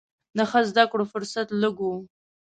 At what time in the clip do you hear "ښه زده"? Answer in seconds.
0.49-0.83